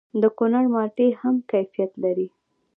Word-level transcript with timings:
د 0.21 0.23
کونړ 0.37 0.65
مالټې 0.73 1.07
هم 1.21 1.35
کیفیت 1.51 1.91
لري. 2.03 2.27